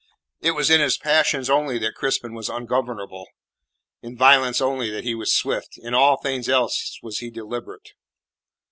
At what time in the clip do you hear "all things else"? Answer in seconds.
5.93-6.97